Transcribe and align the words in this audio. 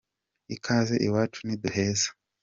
Ikaze 0.55 0.95
iwacu 1.07 1.39
ntiduheza. 1.45 2.09